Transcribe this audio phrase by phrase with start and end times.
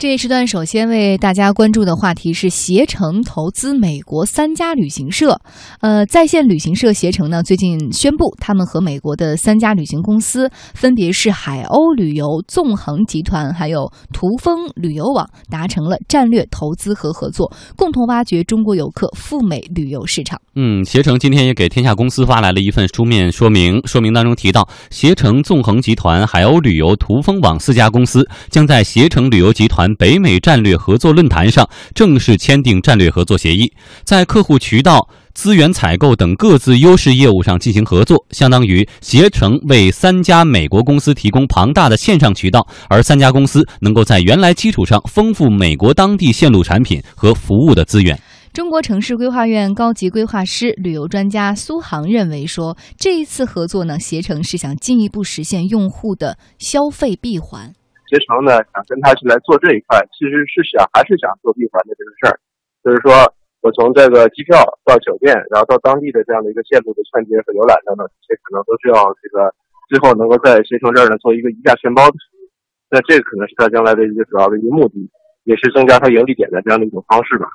[0.00, 5.38] 这一时段首先为大家关注的话题是携程投资美国三家旅行社。
[5.80, 20.40] 呃，在线旅行社携程呢，最近宣布他们和美国的三家旅行公司，分别是海鸥旅游、纵横集团还有途风旅游网，达成了战略投资和合作，共同挖掘中国游客赴美旅游市场。
[20.54, 29.89] 嗯，携程今天也给天下公司发来了一份书面说明，说明当中提到，携程、纵横集团、海鸥旅游、途风网四家公司将在携程旅游集团。
[29.94, 33.72] 北美战略合作论坛上正式签订战略合作协议，
[34.04, 48.20] 在客户渠道、资源采购等各自优势业务上进行合作，相当于携程为三家美国公司提供庞大的线上渠道，而三家公司能够在原来基础上丰富美国当地线路产品和服务的资源。
[48.52, 57.72] 中国城市规划院高级规划师、旅游专家苏杭认为说，这一次合作呢，携程是想进一步实现用户的消费闭环。
[58.10, 62.34] 携程呢，想跟他去来做这一块，其实是想还是想做闭环的这个事儿，
[62.82, 63.14] 就是说
[63.62, 69.54] 我从这个机票到酒店，然后到当地的这样的一个线路的串接和浏览等等，这些可能都是要这个
[69.86, 72.50] 最后能够在携程这儿呢做一个一价全包的服务。
[72.90, 75.06] 那这可能是他将来的一个主要的一个目的，
[75.44, 77.46] 也是增加他盈利点的这样的一种方式吧。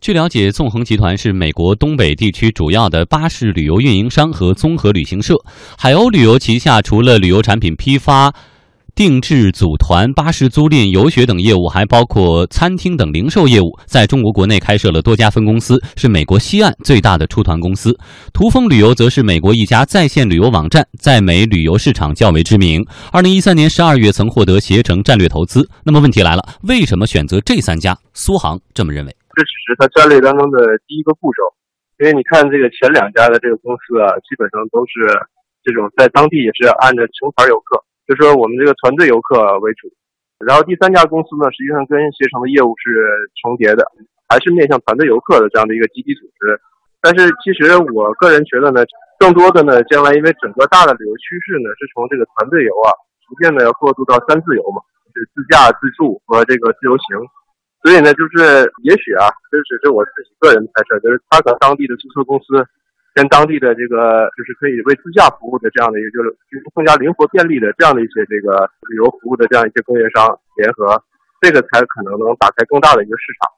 [0.00, 5.36] 据了解，纵横集团是美国东北地区主要的巴士旅游运营商和综合旅行社，
[5.78, 8.34] 海鸥旅游旗下除了旅游产品批发。
[8.94, 17.98] 定制组团、巴士租赁、游学等业务，还包括餐厅等零售业务，在中国国内开设了多家分公司，是美国西岸最大的出团公司。
[18.34, 22.84] 途风旅游则是美国一家在线旅游网站，在美旅游市场较为知名。
[23.10, 25.66] 二零一三年十二月曾获得携程战略投资。
[25.84, 27.96] 那么问题来了，为什么选择这三家？
[28.12, 31.40] 苏杭这么认为，这只是他战略当中的第一个步骤，
[31.98, 35.08] 因为你看这个前两家的这个公司啊，基本上都是
[35.64, 37.80] 这种在当地也是按着成团游客。
[38.12, 39.88] 就是说我们这个团队游客为主，
[40.44, 43.80] 然后第三家公司呢，实际上跟携程的业务是重叠的，
[44.28, 46.60] 还是面向团队游客的这样的一个集体组织。
[47.00, 48.84] 但是其实我个人觉得呢，
[49.16, 52.92] 更多的呢，将来因为整个大的旅游趋势呢，是从这个团队游啊，
[53.24, 54.84] 逐渐的要过渡到三自由嘛，
[55.16, 57.16] 是自驾、自助和这个自由行。
[57.80, 62.60] 所以呢，就是也许啊，这只是我自己个人猜测，就是他和当地的租车公司。
[63.14, 66.32] 跟当地的这个就是可以为自驾服务的这样的一个就是
[66.74, 70.24] 更加灵活便利的这样的一些这个旅游服务的这样一些供应商
[70.56, 70.96] 联合，
[71.40, 73.48] 这个才可能能打开更大的一个市场。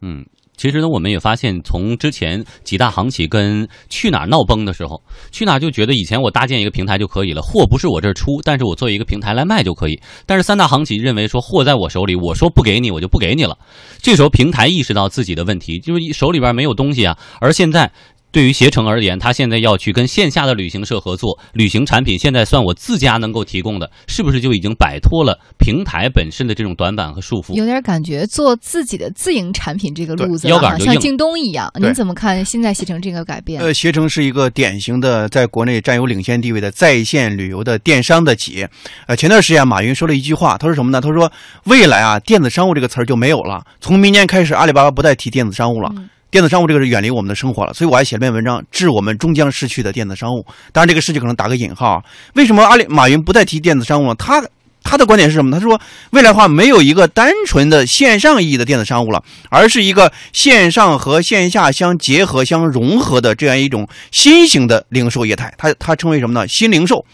[0.00, 0.26] 嗯，
[0.56, 10.00] 其实呢，我们也发现，从之前几大航企跟去哪儿闹崩的时候，去哪儿就觉得以前我搭建一个平台就可以了，货不是我这儿出，但是我做一个平台来卖就可以。
[10.26, 13.58] 但是三大航企认为说货在我手里，我说不给你，我就不给你了。
[13.98, 17.90] 这时候平台意识到自己的问题，就是手里边没有东西啊，而现在。
[18.30, 27.54] 对于携程而言，他现在要去跟线下的旅行社合作，旅行产品现在算我自家能够提供的，是不是就已经摆脱了平台本身的这种短板和束缚？
[27.54, 31.72] 有点感觉做自己的自营产品这个路子，腰杆像京东一样。
[31.80, 33.60] 您怎么看现在携程这个改变？
[33.62, 38.68] 呃，携程是一个典型的在国内占有领先地位的在线旅游的电商的企业。
[39.06, 41.00] 呃，前段时间马云说了一句话，他说什么呢？
[41.00, 41.32] 他说
[41.64, 45.90] 未来啊，电子商务这个词儿就没有了，从明年开始，阿里巴巴不再提电子商务了。
[46.30, 50.44] 电子商务这个是远离我们的生活了，所以我还写了篇文章，致我们终将失去的电子商务。
[50.72, 51.92] 当然，这个失去可能打个引号。
[51.92, 54.14] 啊为什么阿里马云不再提电子商务呢？
[54.14, 54.44] 他
[54.82, 55.50] 他的观点是什么？
[55.50, 55.80] 他说，
[56.10, 65.52] 未来的话没有一个单纯的线上意义的电子商务了，而是一个线上和线下相结合、相融合的这样一种新型的零售业态。
[65.58, 66.46] 他他称为什么呢？
[66.46, 67.04] 新零售。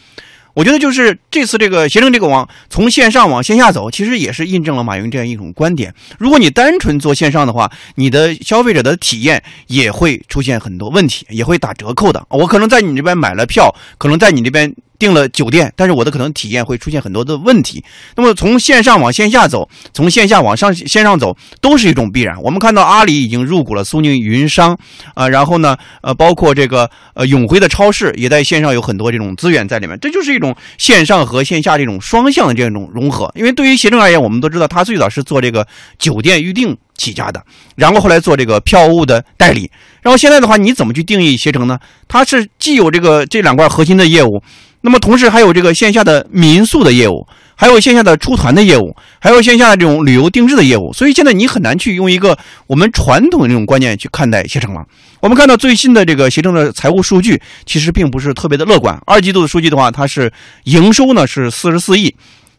[0.54, 5.94] 我觉得就是这次这个携程这个往从线上往线下走，其实也是印证了马云这样一种观点。
[6.19, 12.25] 如果你单纯做线上的话，你的消费者的体验也会出现很多问题，也会打折扣的。
[12.31, 14.75] 我可能在你这边买了票，可能在你这边。
[15.04, 17.84] 订了酒店，但是我的可能体验会出现很多的问题。
[18.16, 22.41] 那么从线上往线下走，从线下往上线上走，都是一种必然。
[22.41, 24.75] 我们看到阿里已经入股了苏宁云商，
[25.15, 33.31] 啊，然后呢，呃，包括这个呃永辉的超市也在线上有很多这种资源在里面，这就是一种线上和线下这种双向的这种融合。
[33.34, 35.66] 因为对于携程而言，我们都知道它最早是做这个
[35.98, 37.45] 酒店预订起家的，
[37.77, 41.78] 然后后来做这个票务的代理，然后现在的话，你怎么去定义携程呢？
[42.09, 44.42] 它是既有这个这两块核心的业务。
[44.84, 52.36] 那么同时还有这个线下的民宿的业务，还有线下的出团的业务，还有线下的这种旅游定制的业务，所以现在你很难去用一个
[52.66, 54.84] 我们传统的这种观念去看待携程了。
[55.21, 58.95] 我们看到最新的这个携程的财务数据，其实并不是特别的乐观。
[59.07, 60.31] 二季度的数据的话，它是
[60.65, 62.15] 营收呢是四十四亿，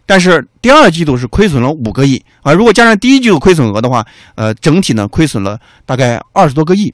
[0.08, 2.52] 但是第二季度是亏损了五个亿啊。
[2.52, 6.92] 如果加上第一季度亏损额的话，呃，整体呢亏损了大概二十多个亿。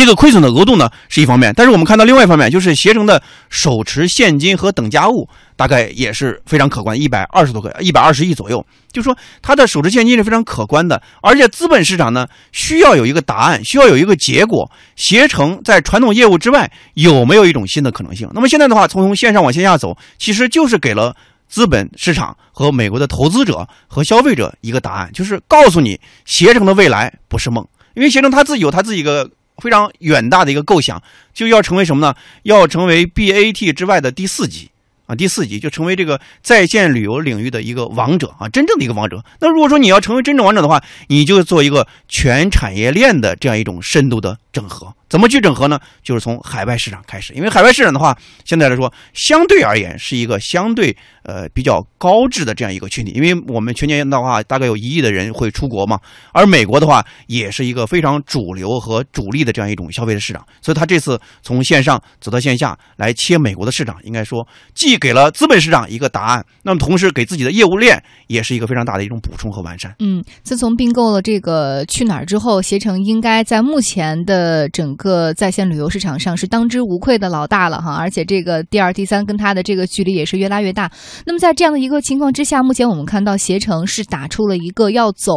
[0.00, 8.64] 这个亏损的额度呢是一方面，但是我们看到另外一方面，就是携程的手持现金和等价物大概也是非常可观，一百二十多个，一百二十亿左右。
[8.90, 14.70] 就说它的手持现金是非常可观的，而且资本市场呢需要有一个答案，需要有一个结果。
[14.96, 18.26] 携程在传统业务之外有没有一种新的可能性？
[18.32, 21.14] 那么现在的话，从线上往线下走，其实就是给了
[21.46, 27.62] 资本市场和美国的投资者和消费者一个答案，就是告诉你携程的未来不是梦，
[27.94, 29.28] 因为携程他自己有他自己一个
[29.60, 31.02] 非常远大的一个构想，
[31.32, 32.14] 就要成为什么呢？
[32.42, 34.70] 要成为 BAT 之外的第四级。
[35.06, 39.24] 啊，第四级就成为这个在线旅游领域的一个王者啊，真正的一个王者。
[39.40, 44.92] 那如果说你要成为真正王者的话，你就做一个全产业链的这样一种深度的整合。
[45.08, 45.78] 怎么去整合呢？
[46.04, 53.10] 就是从海外市场开始，因为海外市场的话，现在来说相对而言是一个相对呃比较高质的这样一个群体。
[53.12, 55.98] 因为我们全年的话，大概有一亿的人会出国嘛，
[56.32, 60.46] 而美国的话也是一个非常主流和主力的这样一种消费的市场。
[60.62, 69.92] 所以，他这次从线上走到线下来切美国的市场，应该说既给了资本市场一个答案，那么同时给自己的业务链也是一个非常大的一种补充和完善。
[69.98, 80.90] 嗯，自从并购了这个去哪儿之后，携程应该在目前的呃整个在线旅游市场上是当之无愧的老大了哈，而且这个第二、第三跟它的这个距离也是越拉越大。
[81.26, 85.32] 那么在这样的一个情况之下，目前我们看到携程是打出了一个要走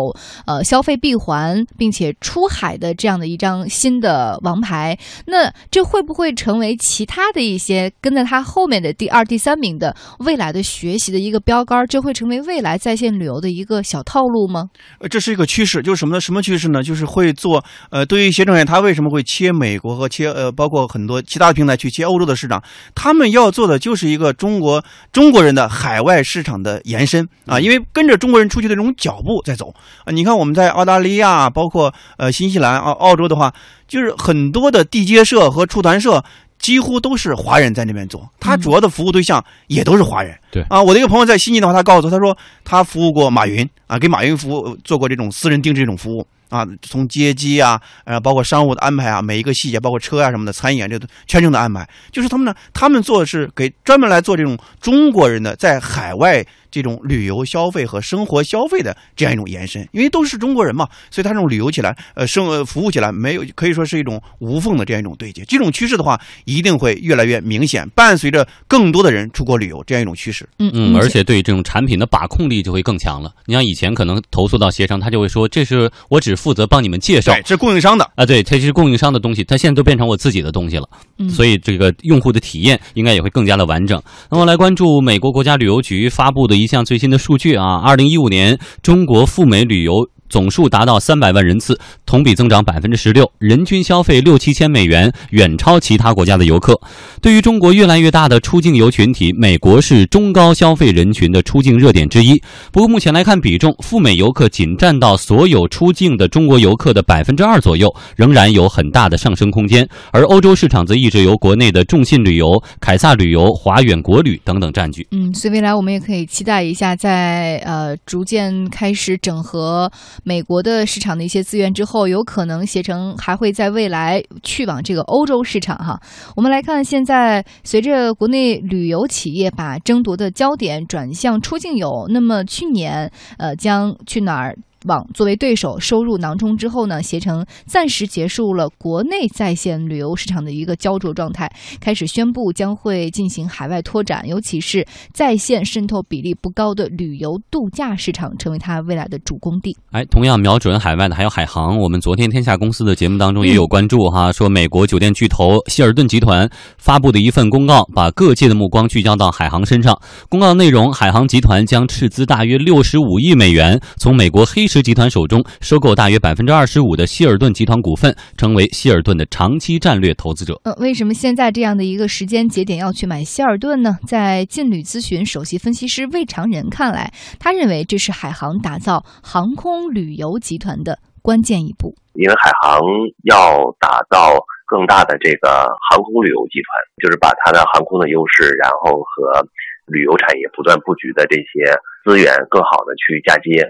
[0.46, 4.98] 呃消费闭环，并且出海的这样的一张新的王牌。
[5.28, 11.86] 那这会不会成为其他的一些跟在它后面的第二、第三名的未来的学习的一个标杆？
[11.88, 14.70] 这会成为未来在线旅游的一个小套路吗？
[15.00, 16.22] 呃，这是一个趋势，就是什么呢？
[16.22, 16.82] 什么趋势呢？
[16.84, 22.64] 就是会做呃，对于携程而言，它为什么会切美国和切呃，包括很多其他平台去切欧洲的市场？
[22.94, 29.74] 他们要做的就是一个中国中国人的海外市场的延伸啊，因为跟着中国人出去的这种脚步在走
[30.06, 30.12] 啊。
[30.12, 33.54] 你看我们在澳大利亚，包括呃新西兰、澳澳洲的话，
[33.88, 36.24] 就是很多的地接社和出团社。
[36.60, 40.34] 几乎都是华人在那边做，他主要的服务对象也都是华人。
[40.50, 51.90] 对啊，我的一个朋友在悉尼的话，他告诉我，他说他服务过马云啊，给马云服务做过这种私人定制这种服务啊，从接机啊，呃，包括商务的安排啊，每一个细节，包括车啊什么的，餐饮啊，这都全程的安排。
[52.12, 65.44] 就是他们呢，他们做的是给专门来做这种中国人的在海外这种旅游消费和生活消费的这样一种延伸，因为都是中国人嘛，所以他这种旅游起来，呃，生呃服务起来没有可以说是一种无缝的这样一种对接。
[65.46, 70.50] 这种趋势的话，一定会越来越明显，伴随着更多的人出国旅游这样一种趋势。
[70.58, 73.32] 嗯嗯，而且对这种产品的把控力就会更强了。
[73.46, 78.10] 你像以前可能投诉到携程，他就会说这是我只负责帮你们介绍对，这是供应商的。
[78.16, 80.88] 啊，对，它是供应商的东西，它现在都变成我自己的东西了，
[81.20, 84.02] 嗯所以这个用户的体验应该也会更加的完整。
[84.32, 90.10] 那么来关注美国国家旅游局发布的一一项最新的数据啊，二零一五年中国赴美旅游。
[90.34, 96.82] 总数达到三百万人次，同比增长百分之十六，人均消费六七千美元，远超其他国家的游客。
[97.22, 102.42] 对于中国越来越大的出境游群体，美国是中高消费人群的出境热点之一。
[102.72, 109.88] 不过目前来看，比重赴美游客仅占到所有出境的中国游客的百分之二左右，仍然有很大的上升空间。
[110.12, 115.06] 而欧洲市场则一直由国内的众信旅游、凯撒旅游、华远国旅等等占据。
[115.12, 119.92] 嗯，所以未来我们也可以期待一下在，呃逐渐开始整合
[120.24, 126.02] 美国的市场的一些资源之后，有可能携程还会在未来去往这个欧洲市场哈。
[126.36, 134.58] 我们来看，现在随着国内旅游企业把争夺的焦点转向出境游，那么去年呃将去哪儿？
[134.86, 149.76] 网作为对手收入囊中之后呢，携程暂时结束了国内在线旅游市场的一个焦灼状态，开始宣布将会进行海外拓展，尤其是在线渗透比例不高的旅游度假市场，成为它未来的主攻地。
[149.92, 151.78] 哎，同样瞄准海外的还有海航。
[151.78, 160.00] 我们昨天天下公司的节目当中也有关注哈，说美国酒店巨头希尔顿集团发布的一份公告，把各界的目光聚焦到海航身上。
[160.30, 170.60] 公告内容，海航集团将斥资大约六十五亿美元，从美国黑石集团手中收购大约百分之二十五的希尔顿集团股份，成为希尔顿的长期战略投资者。
[170.64, 174.00] 呃，为什么现在这样的一个时间节点要去买希尔顿呢？
[174.08, 181.94] 在劲旅咨询首席分析师魏长仁看来，他认为这是海航打造航空旅游集团的关键一步。
[182.16, 182.82] 因为海航
[183.30, 184.34] 要打造
[184.66, 189.46] 更大的这个航空旅游集团，就是把它的航空的优势，然后和
[189.86, 193.70] 旅游产业不断布局的这些资源，更好的去嫁接。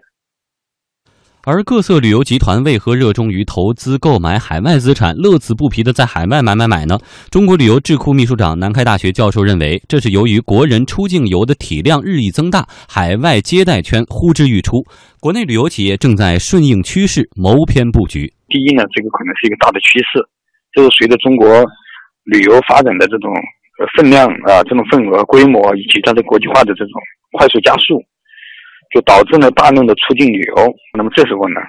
[1.46, 6.98] 而各色旅游集团为何热衷于投资购买海外资产，乐此不疲的在海外买买买呢？
[7.30, 14.86] 中国旅游智库秘书长、南开大学教授认为，这是由于国人出境游的体量日益增大，海外接待圈呼之欲出，
[15.20, 18.32] 国内旅游企业正在顺应趋势，谋篇布局。
[18.48, 20.24] 第一呢，这个可能是一个大的趋势，
[20.72, 21.46] 这是随着中国
[22.24, 23.30] 旅游发展的这种
[23.98, 26.94] 分量啊、这种份额、规模以及它的国际化的这种
[27.34, 28.00] 快速加速，
[28.94, 30.56] 就导致了大量的出境旅游。
[30.98, 31.60] 那么这时候呢，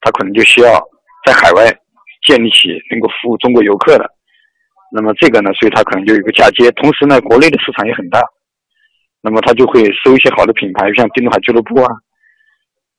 [0.00, 0.80] 他可能就需要
[1.26, 1.64] 在海外
[2.26, 4.04] 建立起能够服务中国游客的。
[4.92, 6.70] 那么这个呢，所以他可能就有一个嫁接。
[6.72, 8.20] 同时呢，国内的市场也很大，
[9.22, 11.88] 那么他就会收一些好的品牌，像地中海俱乐部啊。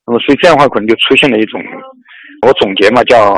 [0.08, 1.62] 那么所以这样的话，可能就出现了一种，
[2.48, 3.36] 我总结嘛，叫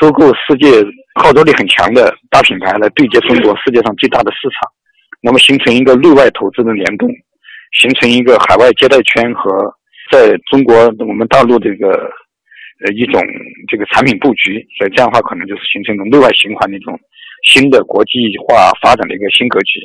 [0.00, 0.82] 收购世界
[1.20, 4.70] 号召力很强的大品牌来对接中国世界上最大的市场，
[5.20, 7.08] 那么形成一个内外投资的联动，
[7.72, 9.50] 形成一个海外接待圈和
[10.10, 10.74] 在中国
[11.06, 11.88] 我们大陆这个
[12.84, 13.20] 呃一种
[13.68, 14.64] 这个产品布局。
[14.78, 16.98] 所以这样的话，可能就是形成一种内外循环的一种。
[17.42, 19.80] 新的国际化发展的一个新格局。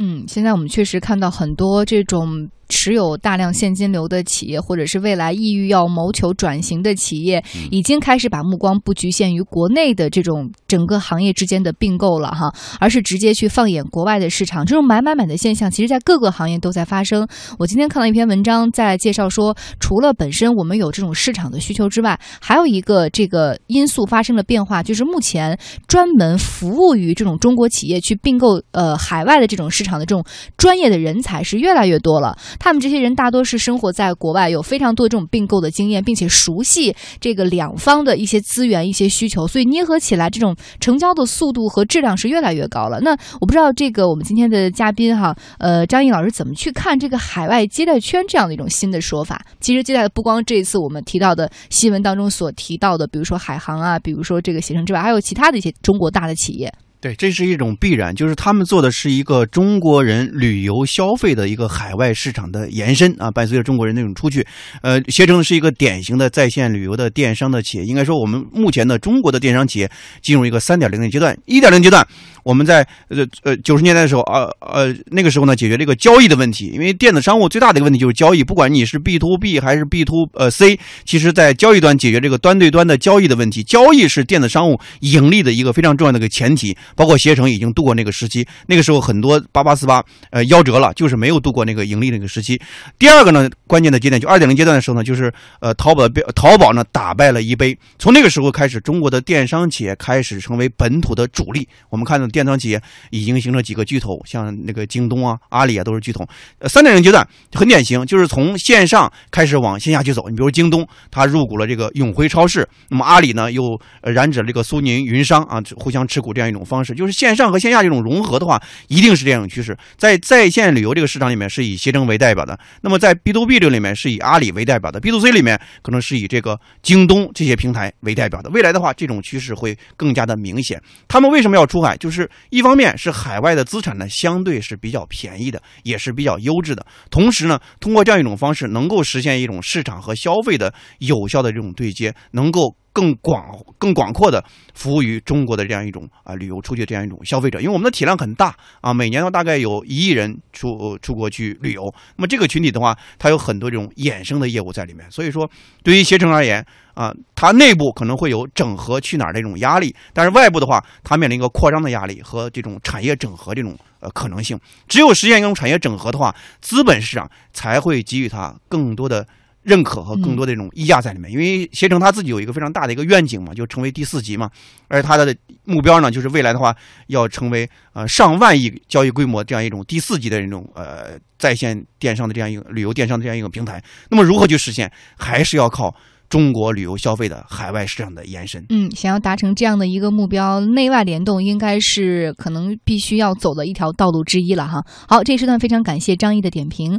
[0.00, 2.50] 嗯，现在我们确实看到很多这种。
[2.72, 12.50] 持有大量现金流的企业，或者是未来意欲要谋求转型的企业，已经开始把目光不局限于国内的这种整个行业之间的并购了哈，
[12.80, 14.64] 而是直接去放眼国外的市场。
[14.64, 17.28] 这种买买买的现象，其实在各个行业都在发生。
[17.58, 30.24] 我今天看到一篇文章，在介绍说，除了本身我们有这种市场的需求之外，还有一个这个因素发生了变化，就是目前专门服务于这种中国企业去并购呃海外的这种市场的这种
[30.56, 32.34] 专业的人才是越来越多了。
[32.62, 43.00] 他们这些人大多是生活在国外，有非常多这种并购的经验，并且熟悉这个两方的一些资源、一些需求，所以捏合起来，这种成交的速度和质量是越来越高了。
[43.00, 49.44] 那我不知道这个我们今天的嘉宾哈，呃，张毅老师怎么去看这个海外接待圈这样的一种新的说法？
[49.58, 56.72] 其实接待的不光这一次我们提到的新闻当中所提到的，比如说海航啊，比如说这个携程之外，还有其他的一些中国大的企业。
[57.02, 63.28] 对，这是一种必然，就是他们做的是一个中国人旅游消费的一个海外市场的延伸啊。
[63.28, 64.46] 伴随着中国人那种出去，
[64.82, 67.84] 呃，携程是一个典型的在线旅游的电商的企业。
[67.84, 69.90] 应该说，我们目前的中国的电商企业
[70.20, 71.36] 进入一个三点零的阶段。
[71.44, 72.06] 一点零阶段，
[72.44, 76.66] 我们在呃呃九十年代的时候啊呃那个时候呢，解决这个交易的问题。
[76.72, 83.64] 因为电子商务最大的一个问题就是交易，不管你是 B to B 还是 B to 呃 C，其实在交易端解决这个端对端的交易的问题。
[83.64, 87.72] 交易是电子商务盈利的一个非常重要的一个前提，包括携程已经。
[87.72, 92.60] 度过那个时期，那个时候很多八八四八呃夭折了，就是没有度过那个盈利那个时期。
[92.98, 101.66] 第二个呢，关键的节点就二点零阶段的时候呢，就是呃淘宝标淘宝呢打败了一杯，从那个时候开始，中国的电商企业开始成为本土的主力。
[101.88, 106.26] 我们看到电商企业已经形成几个巨头，像那个京东啊、阿里啊都是巨头。
[106.58, 110.28] 呃，三点零阶段很典型，就是从线上开始往线下去走。
[110.28, 119.76] 你比如京东，它入股了这个永辉超市，那么阿里呢又染指了这个苏宁云商啊，互相持股这样一种方式，就是线上和线下这种融合的话，一定是这样一种趋势。
[119.98, 128.48] 在在线旅游这个市场里面，是以携程为代表的；那么在 B to B 这里面，是以阿里为代表的；B to C 里面，可能是以这个京东这些平台为代表的。
[128.50, 130.80] 未来的话，这种趋势会更加的明显。
[131.08, 131.96] 他们为什么要出海？
[131.96, 142.76] 就是一方面是海外的资产呢，相对是比较便宜的，也是比较优质的；同时呢，通过这样一种方式，能够实现一种市场和消费的有效的这种对接，能够。
[142.94, 143.42] 更广、
[143.78, 151.90] 更广阔的服务于中国的这样一种啊旅游出去这样一种消费者，因为我们的体量很大啊，每年呢大概有一亿人出出国去旅游。
[152.16, 155.10] 那么这个群体的话，它有很多这种衍生的业务在里面。
[155.10, 155.50] 所以说，
[155.82, 156.62] 对于携程而言
[156.94, 164.58] 啊，它内部可能会有整合去哪儿的这种压力，但是外部的话，它面临一个扩张的压力和这种产业整合这种呃可能性。
[164.88, 169.26] 只有实现一种产业整合的话，资本市场才会给予它更多的。
[169.64, 174.50] 认可和更多的这种溢价在里面，因为携程它自己有一个非常大的一个愿景嘛，就成为第四级嘛，
[174.88, 175.32] 而它的
[175.66, 176.74] 目标呢，就是未来的话
[177.06, 183.80] 要成为呃上万亿交易规模这样一种第四级的这种呃在线电商的这样一个旅游电商的这样一个平台。
[184.08, 185.94] 那么如何去实现，还是要靠
[186.32, 188.64] 中国旅游消费的海外市场的延伸。
[188.70, 194.82] 嗯，想要达成这样的一个目标，内外联动应该是可能必须要走的一条道路之一了哈。
[195.06, 196.98] 好，这一时段非常感谢张毅的点评。